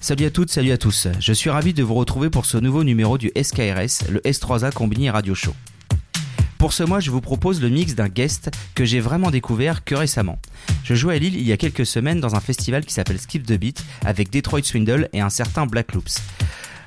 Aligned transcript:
Salut 0.00 0.26
à 0.26 0.30
toutes, 0.30 0.50
salut 0.50 0.70
à 0.70 0.76
tous. 0.76 1.08
Je 1.18 1.32
suis 1.32 1.48
ravi 1.48 1.72
de 1.72 1.82
vous 1.82 1.94
retrouver 1.94 2.28
pour 2.28 2.44
ce 2.44 2.58
nouveau 2.58 2.84
numéro 2.84 3.16
du 3.16 3.32
SKRS, 3.42 4.10
le 4.10 4.20
S3A 4.20 4.70
Combini 4.70 5.08
Radio 5.08 5.34
Show. 5.34 5.54
Pour 6.58 6.74
ce 6.74 6.82
mois, 6.82 7.00
je 7.00 7.10
vous 7.10 7.22
propose 7.22 7.62
le 7.62 7.70
mix 7.70 7.94
d'un 7.94 8.08
guest 8.08 8.50
que 8.74 8.84
j'ai 8.84 9.00
vraiment 9.00 9.30
découvert 9.30 9.82
que 9.82 9.94
récemment. 9.94 10.38
Je 10.82 10.94
jouais 10.94 11.14
à 11.14 11.18
Lille 11.18 11.36
il 11.36 11.46
y 11.46 11.52
a 11.52 11.56
quelques 11.56 11.86
semaines 11.86 12.20
dans 12.20 12.34
un 12.34 12.40
festival 12.40 12.84
qui 12.84 12.92
s'appelle 12.92 13.18
Skip 13.18 13.46
the 13.46 13.54
Beat 13.54 13.82
avec 14.04 14.30
Detroit 14.30 14.62
Swindle 14.62 15.08
et 15.14 15.22
un 15.22 15.30
certain 15.30 15.64
Black 15.64 15.94
Loops. 15.94 16.20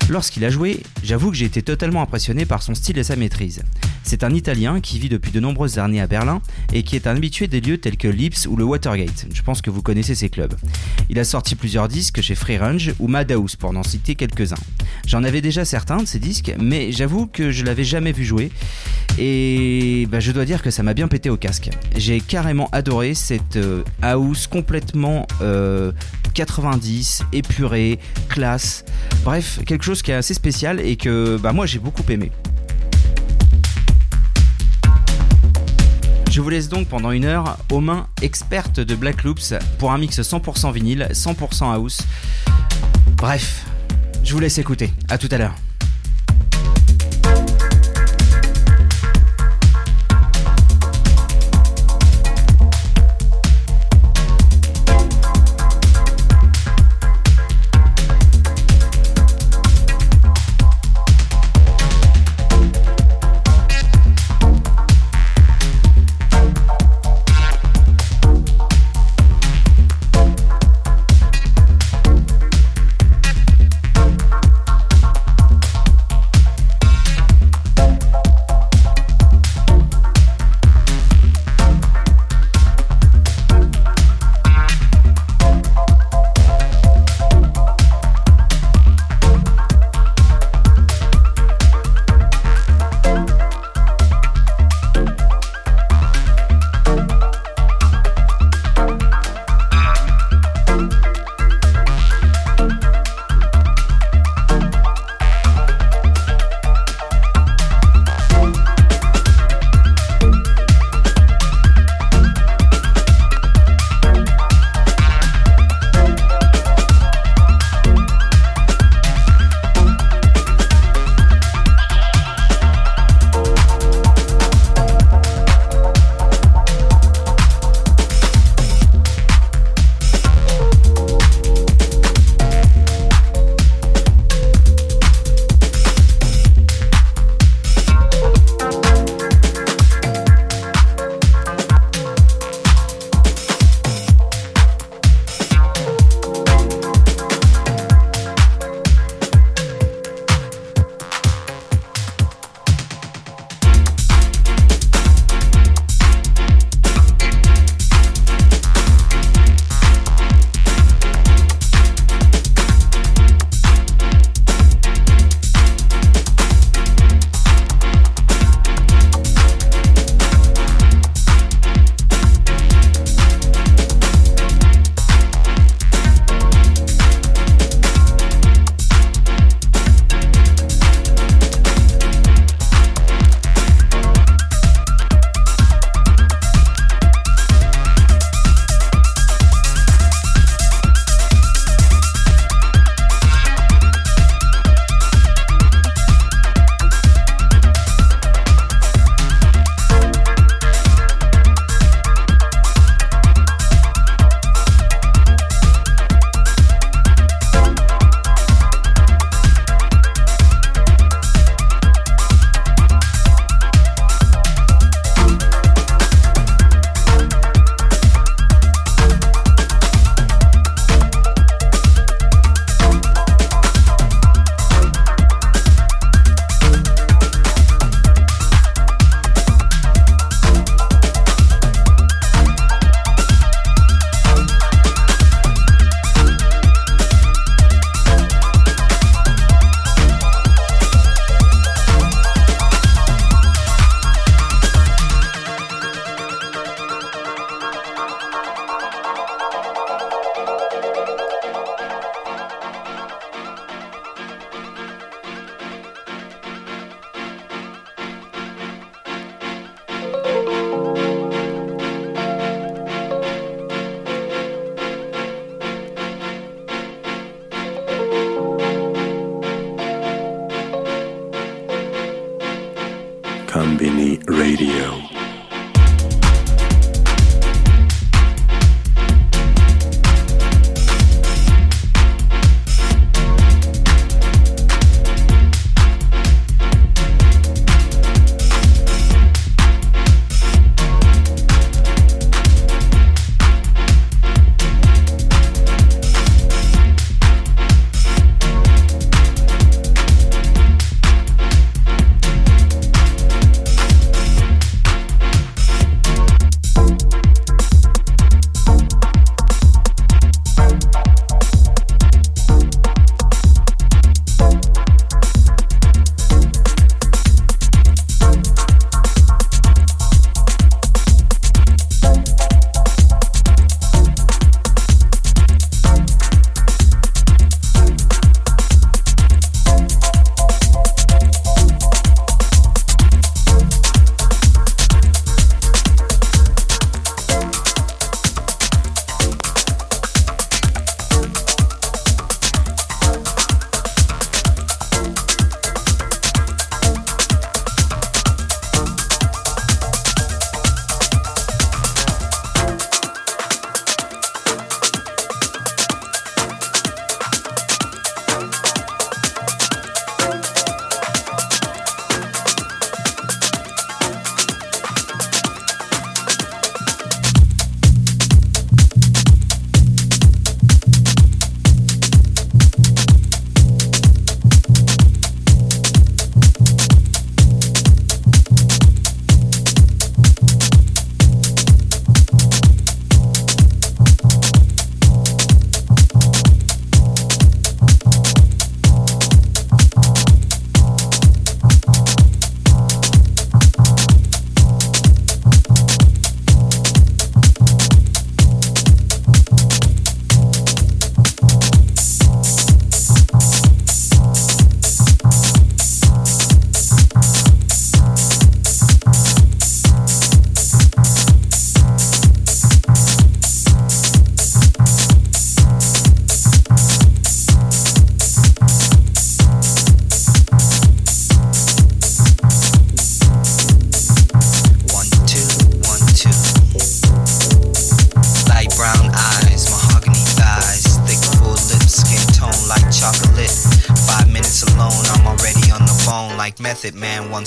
Lorsqu'il 0.10 0.46
a 0.46 0.50
joué, 0.50 0.84
j'avoue 1.04 1.32
que 1.32 1.36
j'ai 1.36 1.46
été 1.46 1.62
totalement 1.62 2.02
impressionné 2.02 2.46
par 2.46 2.62
son 2.62 2.74
style 2.74 2.98
et 2.98 3.04
sa 3.04 3.18
maîtrise. 3.18 3.64
C'est 4.04 4.24
un 4.24 4.34
Italien 4.34 4.80
qui 4.80 5.00
vit 5.00 5.10
depuis 5.10 5.32
de 5.32 5.42
nombreuses 5.42 5.80
années 5.80 6.00
à 6.00 6.08
Berlin 6.08 6.42
et 6.72 6.84
qui 6.84 6.96
est 6.96 7.08
un 7.08 7.18
habitué 7.18 7.48
des 7.48 7.60
lieux 7.60 7.78
tels 7.78 7.98
que 7.98 8.08
Lips 8.08 8.48
ou 8.48 8.56
le 8.56 8.64
Watergate. 8.64 9.28
Je 9.34 9.42
pense 9.42 9.62
que 9.62 9.70
vous 9.70 9.82
connaissez 9.82 10.16
ces 10.16 10.30
clubs. 10.30 10.54
Il 11.10 11.20
a 11.20 11.26
sorti 11.26 11.56
plusieurs 11.56 11.90
disques 11.90 12.22
chez 12.22 12.36
Free 12.36 12.58
Range 12.58 12.94
ou 13.00 13.10
Madhouse 13.10 13.58
pour 13.58 13.74
n'en 13.74 13.84
citer 13.84 14.16
quelques-uns. 14.16 14.56
J'en 15.06 15.26
avais 15.26 15.42
déjà 15.42 15.66
certains 15.66 15.98
de 15.98 16.06
ces 16.06 16.20
disques, 16.20 16.54
mais 16.58 16.94
j'avoue 16.94 17.28
que 17.28 17.52
je 17.52 17.66
l'avais 17.66 17.84
jamais 17.84 18.14
vu 18.14 18.24
jouer 18.24 18.50
et 19.20 20.08
bah, 20.10 20.20
je 20.20 20.32
dois 20.32 20.46
dire 20.46 20.62
que 20.62 20.70
ça 20.70 20.84
m'a 20.84 20.94
bien 20.94 21.08
pété 21.08 21.30
au 21.30 21.38
casque. 21.38 21.70
J'ai 21.96 22.22
carrément 22.22 22.70
adoré 22.72 23.14
cette 23.14 23.58
euh, 23.58 23.84
house 24.02 24.48
complètement 24.48 25.26
90, 26.34 27.22
euh, 27.24 27.38
épurée, 27.38 28.00
classe. 28.30 28.86
Bref, 29.24 29.60
quelque 29.66 29.84
chose 29.84 29.97
qui 30.04 30.12
est 30.12 30.16
assez 30.16 30.34
spécial 30.34 30.80
et 30.80 30.96
que 30.96 31.38
bah, 31.38 31.54
moi 31.54 31.66
j'ai 31.66 31.80
beaucoup 31.80 32.04
aimé. 32.10 32.32
Je 36.32 36.42
vous 36.42 36.50
laisse 36.50 36.70
donc 36.70 36.88
pendant 36.88 37.12
une 37.12 37.26
heure 37.26 37.58
aux 37.72 37.80
mains 37.80 38.08
expertes 38.22 38.80
de 38.80 38.96
Black 38.96 39.24
Loops 39.24 39.56
pour 39.80 39.92
un 39.92 39.98
mix 39.98 40.20
100% 40.20 40.72
vinyle, 40.72 41.08
100% 41.12 41.74
house. 41.74 42.02
Bref, 43.16 43.66
je 44.24 44.34
vous 44.34 44.40
laisse 44.40 44.60
écouter. 44.60 44.92
À 45.10 45.18
tout 45.18 45.30
à 45.32 45.40
l'heure. 45.40 45.56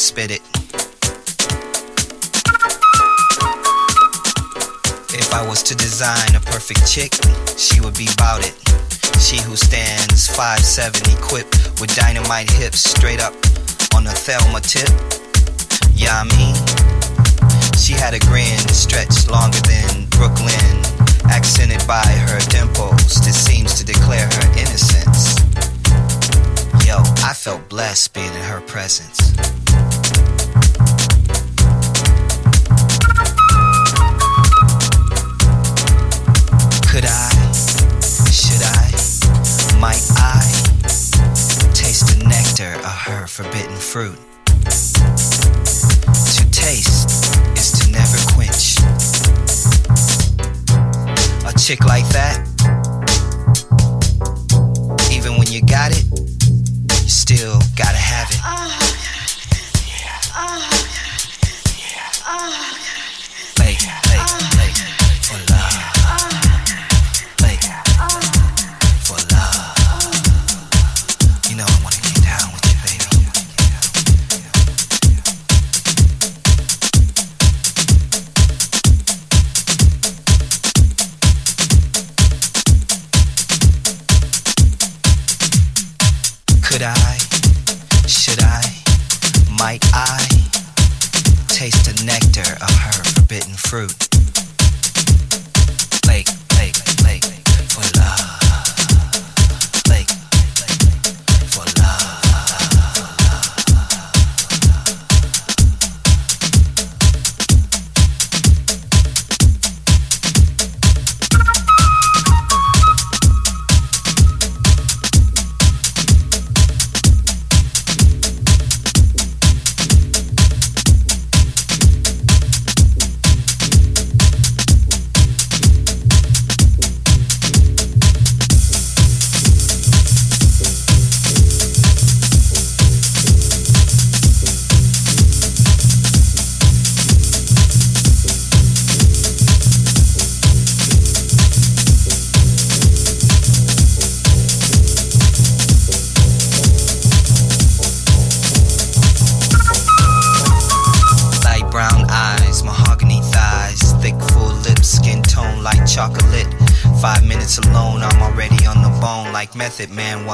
spit 0.00 0.30
it. 0.30 0.39
forbidden 43.30 43.76
fruit. 43.76 44.18
To 46.34 46.50
taste 46.50 47.10
is 47.56 47.70
to 47.78 47.90
never 47.92 48.18
quench. 48.34 48.76
A 51.46 51.52
chick 51.56 51.84
like 51.84 52.08
that, 52.08 52.44
even 55.12 55.38
when 55.38 55.46
you 55.46 55.62
got 55.62 55.92
it. 55.92 55.99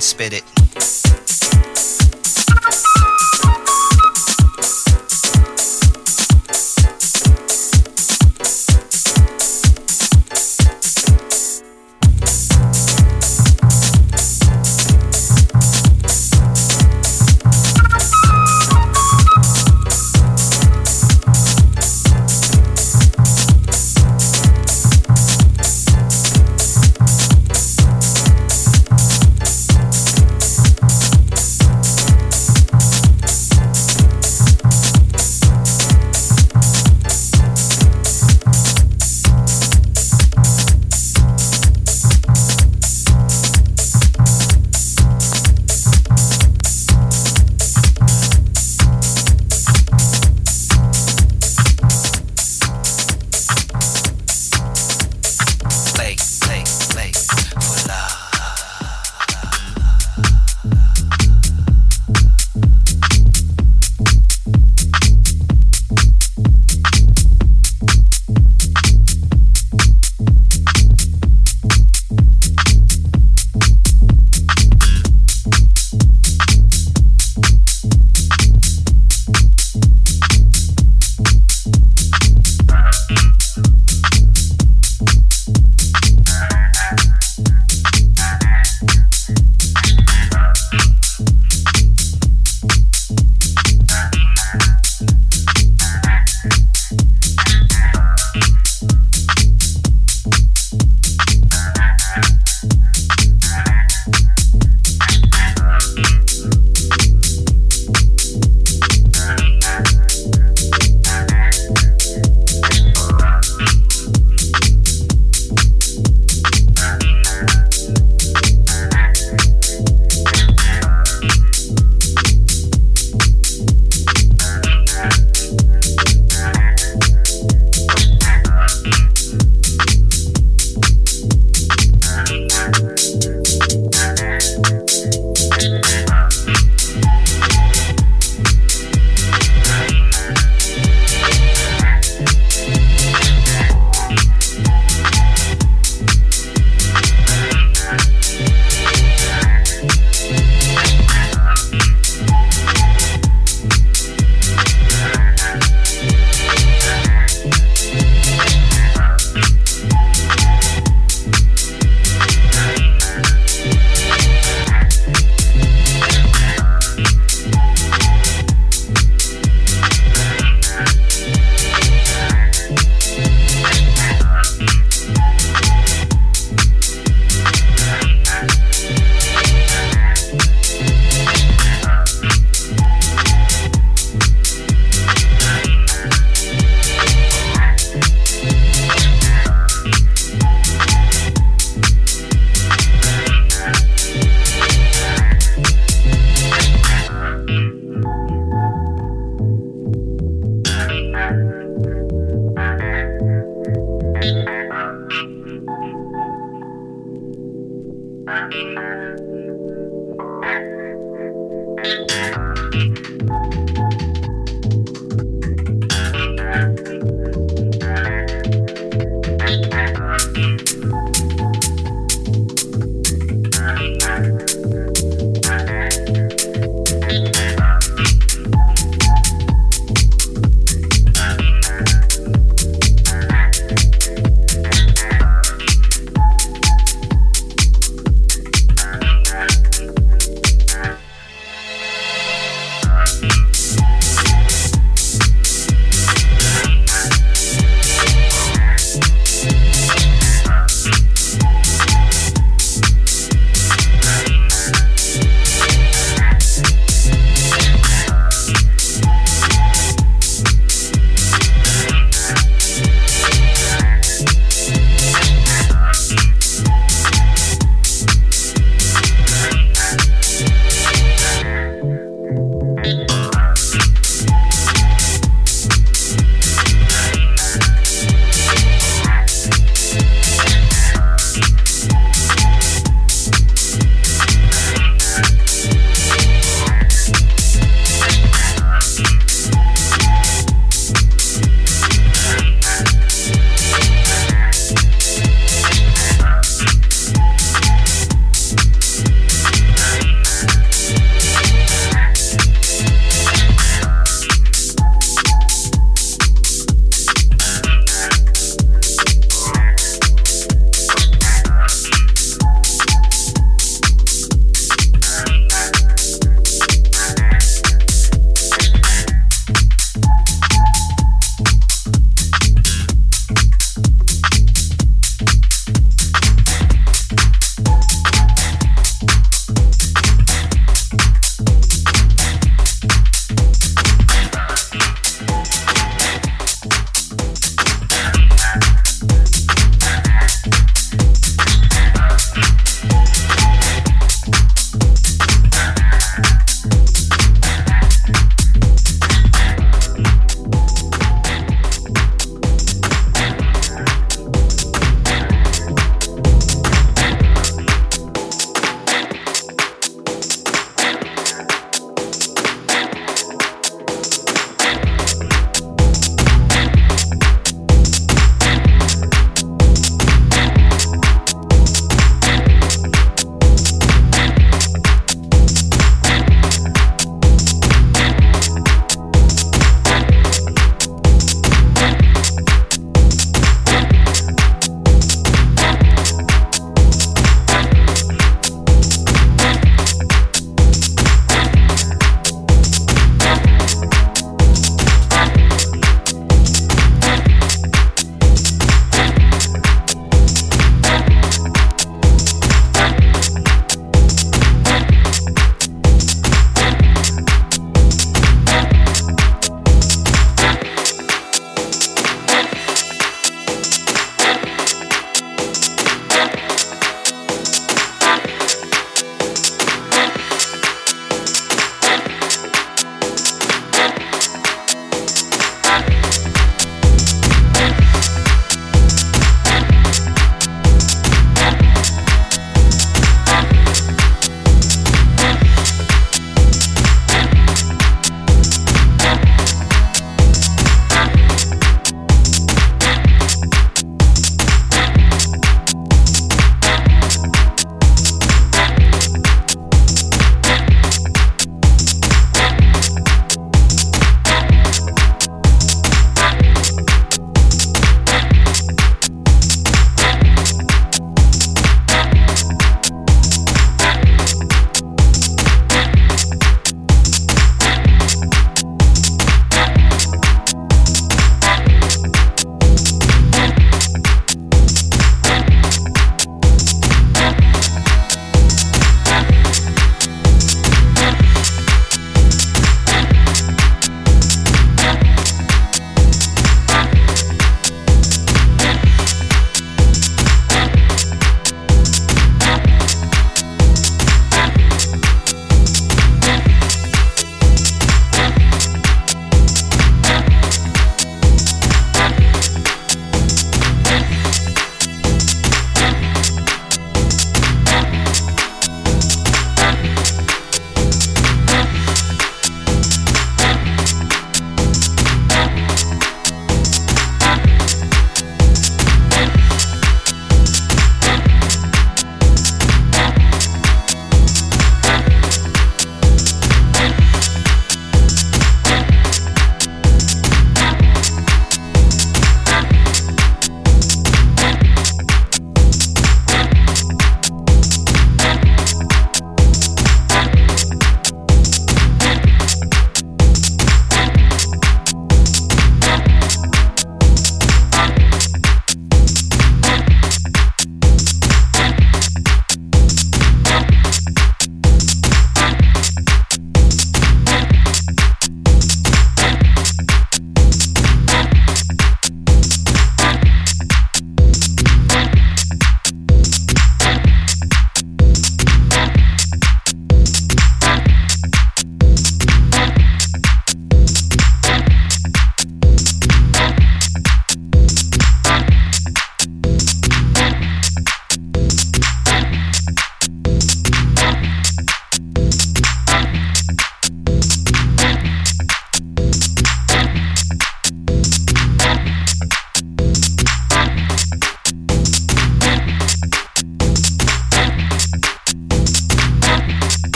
Spit 0.00 0.32
it. 0.32 0.39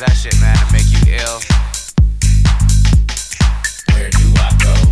that 0.00 0.14
shit, 0.14 0.40
man, 0.40 0.56
to 0.56 0.72
make 0.72 0.88
you 0.88 1.12
ill. 1.12 1.40
Where 3.94 4.08
do 4.08 4.32
I 4.40 4.56
go? 4.62 4.89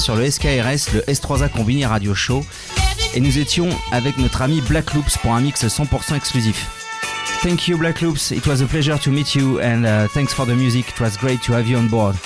Sur 0.00 0.16
le 0.16 0.28
SKRS, 0.28 0.94
le 0.94 1.00
S3A 1.02 1.50
Combiné 1.50 1.86
Radio 1.86 2.14
Show, 2.14 2.44
et 3.14 3.20
nous 3.20 3.38
étions 3.38 3.68
avec 3.92 4.16
notre 4.16 4.42
ami 4.42 4.60
Black 4.62 4.94
Loops 4.94 5.18
pour 5.18 5.34
un 5.34 5.40
mix 5.40 5.64
100% 5.64 6.16
exclusif. 6.16 6.66
Thank 7.42 7.68
you 7.68 7.76
Black 7.76 8.00
Loops, 8.00 8.30
it 8.30 8.46
was 8.46 8.62
a 8.62 8.66
pleasure 8.66 8.98
to 8.98 9.10
meet 9.10 9.34
you 9.34 9.60
and 9.60 9.84
uh, 9.84 10.08
thanks 10.08 10.32
for 10.32 10.46
the 10.46 10.54
music, 10.54 10.88
it 10.88 11.00
was 11.00 11.16
great 11.20 11.40
to 11.42 11.52
have 11.52 11.68
you 11.68 11.78
on 11.78 11.88
board. 11.88 12.16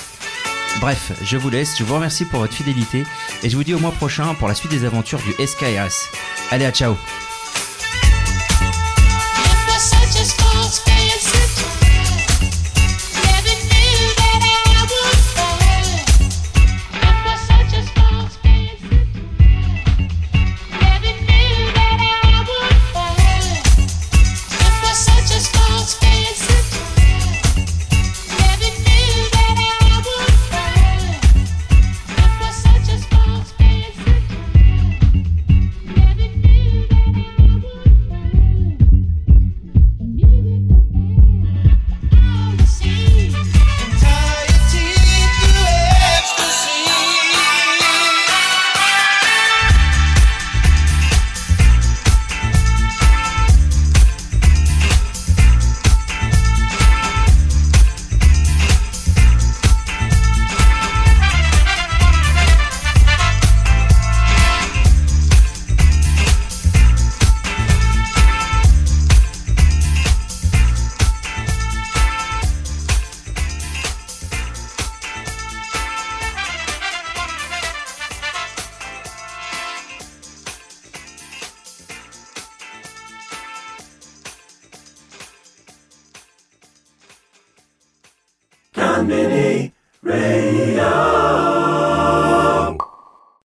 Bref, 0.81 1.13
je 1.23 1.37
vous 1.37 1.51
laisse, 1.51 1.77
je 1.77 1.85
vous 1.85 1.95
remercie 1.95 2.25
pour 2.25 2.41
votre 2.41 2.55
fidélité 2.55 3.05
et 3.43 3.51
je 3.51 3.57
vous 3.57 3.65
dis 3.65 3.75
au 3.75 3.79
mois 3.79 3.93
prochain 3.93 4.35
pour 4.35 4.49
la 4.49 4.55
suite 4.55 4.71
des 4.71 4.85
aventures 4.85 5.21
du 5.21 5.33
SKRS. 5.47 6.11
Allez, 6.51 6.65
à 6.65 6.71
ciao 6.71 6.97